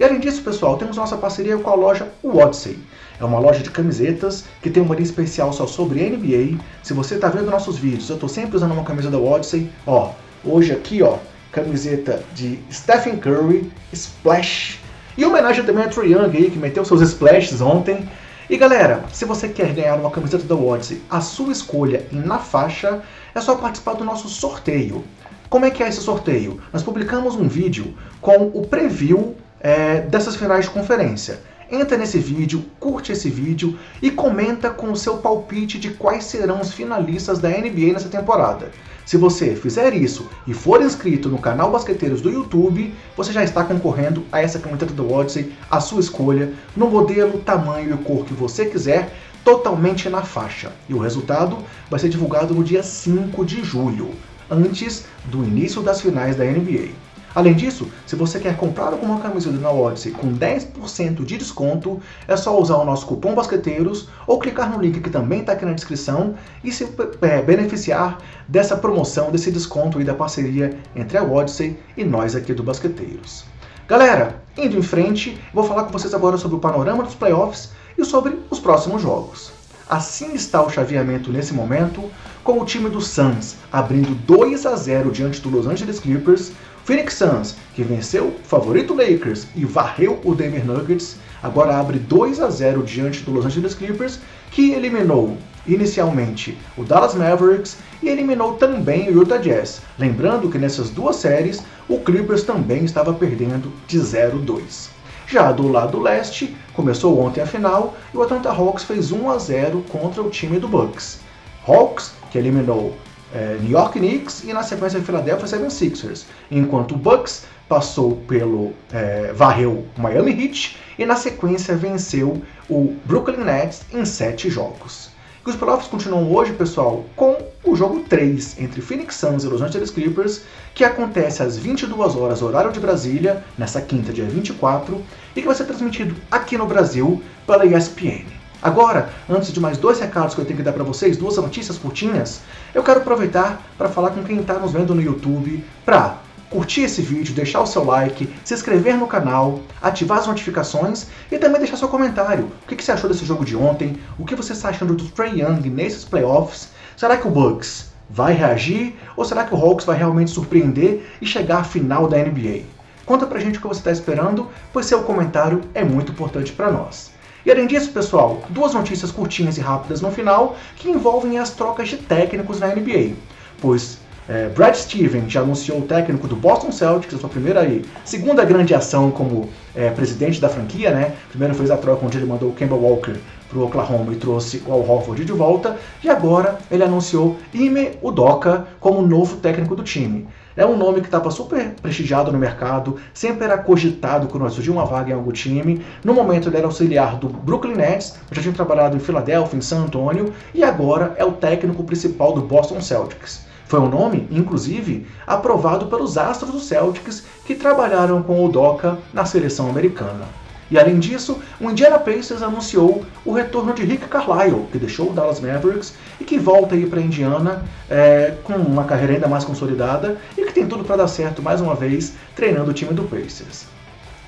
E 0.00 0.04
além 0.04 0.20
disso, 0.20 0.42
pessoal, 0.42 0.78
temos 0.78 0.96
nossa 0.96 1.18
parceria 1.18 1.58
com 1.58 1.68
a 1.68 1.74
loja 1.74 2.08
Odyssey. 2.24 2.78
É 3.20 3.24
uma 3.26 3.38
loja 3.38 3.62
de 3.62 3.70
camisetas 3.70 4.46
que 4.62 4.70
tem 4.70 4.82
uma 4.82 4.94
linha 4.94 5.04
especial 5.04 5.52
só 5.52 5.66
sobre 5.66 6.08
NBA. 6.08 6.58
Se 6.82 6.94
você 6.94 7.16
está 7.16 7.28
vendo 7.28 7.50
nossos 7.50 7.76
vídeos, 7.76 8.08
eu 8.08 8.14
estou 8.14 8.30
sempre 8.30 8.56
usando 8.56 8.72
uma 8.72 8.84
camisa 8.84 9.10
da 9.10 9.18
Odyssey. 9.18 9.70
Ó, 9.86 10.12
hoje 10.42 10.72
aqui, 10.72 11.02
ó, 11.02 11.18
camiseta 11.52 12.24
de 12.34 12.58
Stephen 12.72 13.18
Curry, 13.18 13.70
Splash. 13.92 14.80
E 15.14 15.26
homenagem 15.26 15.62
também 15.62 15.84
a 15.84 15.88
Trae 15.88 16.12
Young 16.12 16.34
aí, 16.34 16.50
que 16.50 16.58
meteu 16.58 16.86
seus 16.86 17.02
splashes 17.02 17.60
ontem. 17.60 18.08
E 18.48 18.56
galera, 18.56 19.04
se 19.12 19.24
você 19.24 19.48
quer 19.48 19.72
ganhar 19.72 19.96
uma 19.96 20.10
camiseta 20.10 20.44
da 20.44 20.54
Odyssey, 20.54 21.02
a 21.10 21.20
sua 21.20 21.50
escolha 21.50 22.06
e 22.12 22.14
na 22.14 22.38
faixa, 22.38 23.02
é 23.34 23.40
só 23.40 23.56
participar 23.56 23.94
do 23.94 24.04
nosso 24.04 24.28
sorteio. 24.28 25.04
Como 25.50 25.64
é 25.64 25.70
que 25.70 25.82
é 25.82 25.88
esse 25.88 26.00
sorteio? 26.00 26.60
Nós 26.72 26.84
publicamos 26.84 27.34
um 27.34 27.48
vídeo 27.48 27.96
com 28.20 28.52
o 28.54 28.64
preview 28.64 29.34
é, 29.58 30.00
dessas 30.02 30.36
finais 30.36 30.66
de 30.66 30.70
conferência. 30.70 31.40
Entra 31.68 31.98
nesse 31.98 32.20
vídeo, 32.20 32.64
curte 32.78 33.10
esse 33.10 33.28
vídeo 33.28 33.76
e 34.00 34.12
comenta 34.12 34.70
com 34.70 34.92
o 34.92 34.96
seu 34.96 35.16
palpite 35.16 35.76
de 35.76 35.90
quais 35.90 36.22
serão 36.22 36.60
os 36.60 36.72
finalistas 36.72 37.40
da 37.40 37.48
NBA 37.48 37.94
nessa 37.94 38.08
temporada. 38.08 38.70
Se 39.06 39.16
você 39.16 39.54
fizer 39.54 39.94
isso 39.94 40.28
e 40.48 40.52
for 40.52 40.82
inscrito 40.82 41.28
no 41.28 41.38
canal 41.38 41.70
Basqueteiros 41.70 42.20
do 42.20 42.28
YouTube, 42.28 42.92
você 43.16 43.32
já 43.32 43.44
está 43.44 43.62
concorrendo 43.62 44.24
a 44.32 44.42
essa 44.42 44.58
camiseta 44.58 44.92
do 44.92 45.12
Odyssey, 45.12 45.52
a 45.70 45.78
sua 45.78 46.00
escolha, 46.00 46.52
no 46.76 46.90
modelo, 46.90 47.38
tamanho 47.38 47.94
e 47.94 48.04
cor 48.04 48.24
que 48.24 48.34
você 48.34 48.66
quiser, 48.66 49.16
totalmente 49.44 50.08
na 50.08 50.22
faixa. 50.22 50.72
E 50.88 50.92
o 50.92 50.98
resultado 50.98 51.58
vai 51.88 52.00
ser 52.00 52.08
divulgado 52.08 52.52
no 52.52 52.64
dia 52.64 52.82
5 52.82 53.44
de 53.44 53.62
julho, 53.62 54.10
antes 54.50 55.04
do 55.26 55.44
início 55.44 55.82
das 55.82 56.00
finais 56.00 56.34
da 56.34 56.44
NBA. 56.44 57.05
Além 57.36 57.52
disso, 57.52 57.86
se 58.06 58.16
você 58.16 58.40
quer 58.40 58.56
comprar 58.56 58.86
alguma 58.86 59.20
camiseta 59.20 59.58
na 59.58 59.70
Odyssey 59.70 60.10
com 60.10 60.32
10% 60.32 61.22
de 61.22 61.36
desconto, 61.36 62.00
é 62.26 62.34
só 62.34 62.58
usar 62.58 62.76
o 62.76 62.84
nosso 62.86 63.04
cupom 63.04 63.34
Basqueteiros 63.34 64.08
ou 64.26 64.38
clicar 64.38 64.70
no 64.70 64.80
link 64.80 65.02
que 65.02 65.10
também 65.10 65.40
está 65.40 65.52
aqui 65.52 65.66
na 65.66 65.74
descrição 65.74 66.34
e 66.64 66.72
se 66.72 66.88
é, 67.20 67.42
beneficiar 67.42 68.16
dessa 68.48 68.74
promoção, 68.74 69.30
desse 69.30 69.50
desconto 69.50 70.00
e 70.00 70.04
da 70.04 70.14
parceria 70.14 70.78
entre 70.96 71.18
a 71.18 71.22
Odyssey 71.22 71.78
e 71.94 72.04
nós 72.04 72.34
aqui 72.34 72.54
do 72.54 72.62
Basqueteiros. 72.62 73.44
Galera, 73.86 74.42
indo 74.56 74.78
em 74.78 74.82
frente, 74.82 75.38
vou 75.52 75.62
falar 75.62 75.84
com 75.84 75.92
vocês 75.92 76.14
agora 76.14 76.38
sobre 76.38 76.56
o 76.56 76.60
panorama 76.60 77.02
dos 77.02 77.14
playoffs 77.14 77.68
e 77.98 78.04
sobre 78.06 78.38
os 78.48 78.58
próximos 78.58 79.02
jogos. 79.02 79.52
Assim 79.86 80.34
está 80.34 80.62
o 80.62 80.70
chaveamento 80.70 81.30
nesse 81.30 81.52
momento, 81.52 82.10
com 82.42 82.58
o 82.60 82.64
time 82.64 82.88
do 82.88 83.00
Suns 83.00 83.56
abrindo 83.70 84.14
2 84.26 84.64
a 84.64 84.74
0 84.74 85.10
diante 85.10 85.40
do 85.40 85.50
Los 85.50 85.66
Angeles 85.66 86.00
Clippers, 86.00 86.50
Phoenix 86.86 87.14
Suns, 87.14 87.56
que 87.74 87.82
venceu 87.82 88.28
o 88.28 88.44
favorito 88.44 88.94
Lakers 88.94 89.48
e 89.56 89.64
varreu 89.64 90.20
o 90.22 90.36
Denver 90.36 90.64
Nuggets, 90.64 91.16
agora 91.42 91.76
abre 91.76 91.98
2 91.98 92.40
a 92.40 92.48
0 92.48 92.84
diante 92.84 93.24
do 93.24 93.32
Los 93.32 93.44
Angeles 93.44 93.74
Clippers, 93.74 94.20
que 94.52 94.70
eliminou 94.70 95.36
inicialmente 95.66 96.56
o 96.78 96.84
Dallas 96.84 97.16
Mavericks 97.16 97.78
e 98.00 98.08
eliminou 98.08 98.54
também 98.54 99.08
o 99.08 99.20
Utah 99.20 99.38
Jazz. 99.38 99.82
Lembrando 99.98 100.48
que 100.48 100.58
nessas 100.58 100.88
duas 100.88 101.16
séries 101.16 101.60
o 101.88 101.98
Clippers 101.98 102.44
também 102.44 102.84
estava 102.84 103.12
perdendo 103.12 103.72
de 103.88 103.98
0-2. 103.98 104.90
Já 105.26 105.50
do 105.50 105.66
lado 105.66 105.98
leste, 105.98 106.56
começou 106.72 107.18
ontem 107.18 107.40
a 107.40 107.46
final 107.46 107.96
e 108.14 108.16
o 108.16 108.22
Atlanta 108.22 108.50
Hawks 108.50 108.84
fez 108.84 109.10
1 109.10 109.28
a 109.28 109.38
0 109.38 109.84
contra 109.88 110.22
o 110.22 110.30
time 110.30 110.60
do 110.60 110.68
Bucks. 110.68 111.18
Hawks, 111.66 112.12
que 112.30 112.38
eliminou 112.38 112.96
é, 113.34 113.58
New 113.60 113.70
York 113.70 113.98
Knicks 113.98 114.44
e 114.44 114.52
na 114.52 114.62
sequência 114.62 115.00
Philadelphia 115.00 115.46
76ers, 115.46 116.24
enquanto 116.50 116.92
o 116.92 116.98
Bucks 116.98 117.44
passou 117.68 118.16
pelo 118.28 118.72
é, 118.92 119.32
varreu 119.32 119.86
Miami 119.96 120.32
Heat 120.32 120.76
e 120.98 121.04
na 121.04 121.16
sequência 121.16 121.76
venceu 121.76 122.40
o 122.68 122.96
Brooklyn 123.04 123.44
Nets 123.44 123.82
em 123.92 124.04
sete 124.04 124.48
jogos. 124.48 125.10
E 125.46 125.50
os 125.50 125.54
playoffs 125.54 125.88
continuam 125.88 126.32
hoje, 126.34 126.52
pessoal, 126.52 127.04
com 127.14 127.38
o 127.62 127.76
jogo 127.76 128.00
3 128.08 128.58
entre 128.58 128.80
Phoenix 128.80 129.14
Suns 129.14 129.44
e 129.44 129.46
Los 129.46 129.62
Angeles 129.62 129.90
Clippers, 129.90 130.42
que 130.74 130.82
acontece 130.82 131.40
às 131.40 131.56
22 131.56 132.16
horas 132.16 132.42
horário 132.42 132.72
de 132.72 132.80
Brasília, 132.80 133.44
nessa 133.56 133.80
quinta, 133.80 134.12
dia 134.12 134.24
24, 134.24 135.00
e 135.36 135.40
que 135.40 135.46
vai 135.46 135.54
ser 135.54 135.66
transmitido 135.66 136.16
aqui 136.32 136.58
no 136.58 136.66
Brasil 136.66 137.22
pela 137.46 137.64
ESPN. 137.64 138.35
Agora, 138.66 139.10
antes 139.30 139.52
de 139.52 139.60
mais 139.60 139.78
dois 139.78 140.00
recados 140.00 140.34
que 140.34 140.40
eu 140.40 140.44
tenho 140.44 140.56
que 140.56 140.62
dar 140.64 140.72
para 140.72 140.82
vocês, 140.82 141.16
duas 141.16 141.36
notícias 141.36 141.78
curtinhas, 141.78 142.40
eu 142.74 142.82
quero 142.82 142.98
aproveitar 142.98 143.62
para 143.78 143.88
falar 143.88 144.10
com 144.10 144.24
quem 144.24 144.40
está 144.40 144.54
nos 144.54 144.72
vendo 144.72 144.92
no 144.92 145.00
YouTube 145.00 145.64
para 145.84 146.16
curtir 146.50 146.80
esse 146.80 147.00
vídeo, 147.00 147.32
deixar 147.32 147.60
o 147.60 147.66
seu 147.66 147.84
like, 147.84 148.28
se 148.44 148.54
inscrever 148.54 148.96
no 148.96 149.06
canal, 149.06 149.60
ativar 149.80 150.18
as 150.18 150.26
notificações 150.26 151.06
e 151.30 151.38
também 151.38 151.60
deixar 151.60 151.76
seu 151.76 151.86
comentário. 151.86 152.50
O 152.64 152.66
que 152.66 152.82
você 152.82 152.90
achou 152.90 153.08
desse 153.08 153.24
jogo 153.24 153.44
de 153.44 153.54
ontem? 153.54 154.00
O 154.18 154.24
que 154.24 154.34
você 154.34 154.52
está 154.52 154.70
achando 154.70 154.96
do 154.96 155.04
Trey 155.10 155.42
Young 155.42 155.70
nesses 155.70 156.04
playoffs? 156.04 156.70
Será 156.96 157.16
que 157.16 157.28
o 157.28 157.30
Bucks 157.30 157.92
vai 158.10 158.32
reagir 158.32 158.96
ou 159.16 159.24
será 159.24 159.44
que 159.44 159.54
o 159.54 159.56
Hawks 159.56 159.86
vai 159.86 159.96
realmente 159.96 160.32
surpreender 160.32 161.08
e 161.22 161.26
chegar 161.26 161.58
à 161.58 161.64
final 161.64 162.08
da 162.08 162.18
NBA? 162.18 162.62
Conta 163.04 163.26
pra 163.26 163.38
gente 163.38 163.58
o 163.58 163.62
que 163.62 163.68
você 163.68 163.78
está 163.78 163.92
esperando, 163.92 164.48
pois 164.72 164.86
seu 164.86 165.04
comentário 165.04 165.60
é 165.72 165.84
muito 165.84 166.10
importante 166.10 166.50
para 166.50 166.72
nós. 166.72 167.14
E 167.46 167.50
além 167.52 167.68
disso, 167.68 167.92
pessoal, 167.92 168.42
duas 168.50 168.74
notícias 168.74 169.12
curtinhas 169.12 169.56
e 169.56 169.60
rápidas 169.60 170.00
no 170.00 170.10
final 170.10 170.56
que 170.74 170.90
envolvem 170.90 171.38
as 171.38 171.50
trocas 171.50 171.88
de 171.88 171.96
técnicos 171.96 172.58
na 172.58 172.66
NBA. 172.66 173.12
Pois 173.60 173.98
é, 174.28 174.48
Brad 174.48 174.74
Stevens 174.74 175.32
já 175.32 175.42
anunciou 175.42 175.78
o 175.78 175.82
técnico 175.82 176.26
do 176.26 176.34
Boston 176.34 176.72
Celtics, 176.72 177.14
a 177.14 177.18
sua 177.18 177.28
primeira 177.28 177.64
e 177.64 177.84
segunda 178.04 178.44
grande 178.44 178.74
ação 178.74 179.12
como 179.12 179.48
é, 179.76 179.90
presidente 179.90 180.40
da 180.40 180.48
franquia, 180.48 180.90
né? 180.90 181.14
Primeiro 181.28 181.54
fez 181.54 181.70
a 181.70 181.76
troca 181.76 182.04
onde 182.04 182.18
ele 182.18 182.26
mandou 182.26 182.48
o 182.48 182.52
Kemba 182.52 182.74
Walker 182.74 183.14
para 183.48 183.58
o 183.58 183.64
Oklahoma 183.64 184.12
e 184.12 184.16
trouxe 184.16 184.62
o 184.66 184.72
Al 184.72 184.88
Horford 184.88 185.24
de 185.24 185.32
volta, 185.32 185.76
e 186.02 186.08
agora 186.08 186.58
ele 186.70 186.84
anunciou 186.84 187.36
Ime 187.52 187.92
Udoka 188.02 188.66
como 188.80 189.06
novo 189.06 189.36
técnico 189.36 189.76
do 189.76 189.82
time. 189.82 190.26
É 190.56 190.64
um 190.64 190.74
nome 190.74 191.00
que 191.00 191.06
estava 191.06 191.30
super 191.30 191.74
prestigiado 191.82 192.32
no 192.32 192.38
mercado, 192.38 192.96
sempre 193.12 193.44
era 193.44 193.58
cogitado 193.58 194.26
quando 194.26 194.48
surgiu 194.48 194.72
uma 194.72 194.86
vaga 194.86 195.10
em 195.10 195.14
algum 195.14 195.30
time. 195.30 195.84
No 196.02 196.14
momento 196.14 196.48
ele 196.48 196.56
era 196.56 196.66
auxiliar 196.66 197.16
do 197.16 197.28
Brooklyn 197.28 197.74
Nets, 197.74 198.16
já 198.32 198.40
tinha 198.40 198.54
trabalhado 198.54 198.96
em 198.96 199.00
Filadélfia, 199.00 199.58
em 199.58 199.60
San 199.60 199.82
Antonio, 199.82 200.32
e 200.54 200.64
agora 200.64 201.14
é 201.18 201.24
o 201.26 201.32
técnico 201.32 201.84
principal 201.84 202.32
do 202.32 202.40
Boston 202.40 202.80
Celtics. 202.80 203.44
Foi 203.66 203.80
um 203.80 203.88
nome, 203.88 204.26
inclusive, 204.30 205.06
aprovado 205.26 205.86
pelos 205.86 206.16
astros 206.16 206.52
do 206.52 206.60
Celtics 206.60 207.24
que 207.44 207.54
trabalharam 207.54 208.22
com 208.22 208.42
o 208.42 208.48
Doca 208.48 208.96
na 209.12 209.26
seleção 209.26 209.68
americana. 209.68 210.24
E 210.70 210.78
além 210.78 210.98
disso, 210.98 211.40
o 211.60 211.70
Indiana 211.70 211.98
Pacers 211.98 212.42
anunciou 212.42 213.04
o 213.24 213.32
retorno 213.32 213.72
de 213.72 213.84
Rick 213.84 214.08
Carlisle, 214.08 214.66
que 214.72 214.78
deixou 214.78 215.10
o 215.10 215.12
Dallas 215.12 215.40
Mavericks 215.40 215.94
e 216.20 216.24
que 216.24 216.38
volta 216.38 216.74
aí 216.74 216.86
para 216.86 217.00
Indiana 217.00 217.62
é, 217.88 218.34
com 218.42 218.54
uma 218.54 218.84
carreira 218.84 219.14
ainda 219.14 219.28
mais 219.28 219.44
consolidada 219.44 220.16
e 220.36 220.44
que 220.44 220.52
tem 220.52 220.66
tudo 220.66 220.84
para 220.84 220.96
dar 220.96 221.08
certo 221.08 221.42
mais 221.42 221.60
uma 221.60 221.74
vez 221.74 222.14
treinando 222.34 222.70
o 222.70 222.74
time 222.74 222.92
do 222.92 223.04
Pacers. 223.04 223.76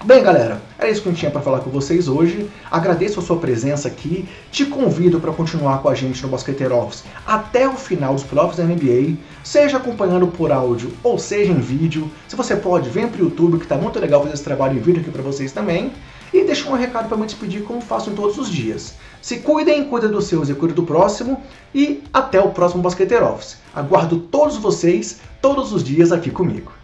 Bem, 0.05 0.23
galera, 0.23 0.63
é 0.79 0.89
isso 0.89 1.03
que 1.03 1.09
gente 1.09 1.19
tinha 1.19 1.31
para 1.31 1.41
falar 1.41 1.59
com 1.59 1.71
vocês 1.71 2.07
hoje. 2.07 2.49
Agradeço 2.71 3.19
a 3.19 3.23
sua 3.23 3.37
presença 3.37 3.89
aqui. 3.89 4.29
Te 4.49 4.65
convido 4.65 5.19
para 5.19 5.33
continuar 5.33 5.79
com 5.79 5.89
a 5.89 5.95
gente 5.95 6.23
no 6.23 6.29
Basqueteiro 6.29 6.77
Office 6.77 7.03
até 7.27 7.69
o 7.69 7.73
final 7.73 8.15
dos 8.15 8.23
playoffs 8.23 8.59
da 8.59 8.63
NBA, 8.63 9.17
seja 9.43 9.77
acompanhando 9.77 10.29
por 10.29 10.53
áudio 10.53 10.93
ou 11.03 11.19
seja 11.19 11.51
em 11.51 11.59
vídeo. 11.59 12.09
Se 12.29 12.37
você 12.37 12.55
pode, 12.55 12.89
vem 12.89 13.09
para 13.09 13.21
o 13.21 13.25
YouTube, 13.25 13.59
que 13.59 13.65
está 13.65 13.77
muito 13.77 13.99
legal 13.99 14.21
fazer 14.23 14.35
esse 14.35 14.45
trabalho 14.45 14.79
em 14.79 14.81
vídeo 14.81 15.01
aqui 15.01 15.11
para 15.11 15.21
vocês 15.21 15.51
também. 15.51 15.91
E 16.33 16.45
deixa 16.45 16.69
um 16.69 16.75
recado 16.75 17.09
para 17.09 17.17
me 17.17 17.27
despedir, 17.27 17.65
como 17.65 17.81
faço 17.81 18.11
em 18.11 18.15
todos 18.15 18.39
os 18.39 18.51
dias. 18.51 18.95
Se 19.21 19.39
cuidem, 19.39 19.85
cuidem 19.85 20.11
dos 20.11 20.27
seus 20.27 20.49
e 20.49 20.55
cuidem 20.55 20.75
do 20.75 20.83
próximo. 20.83 21.43
E 21.75 22.03
até 22.13 22.41
o 22.41 22.51
próximo 22.51 22.83
Basqueteiro 22.83 23.27
Office. 23.27 23.59
Aguardo 23.75 24.19
todos 24.19 24.57
vocês, 24.57 25.21
todos 25.41 25.73
os 25.73 25.83
dias 25.83 26.13
aqui 26.13 26.31
comigo. 26.31 26.78